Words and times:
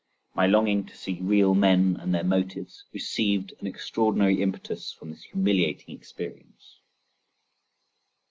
My 0.33 0.47
longing 0.47 0.83
to 0.87 0.97
see 0.97 1.19
real 1.21 1.53
men 1.53 1.95
and 1.99 2.11
their 2.11 2.23
motives, 2.23 2.85
received 2.91 3.53
an 3.59 3.67
extraordinary 3.67 4.41
impetus 4.41 4.91
from 4.91 5.11
this 5.11 5.25
humiliating 5.25 5.95
experience. 5.95 6.79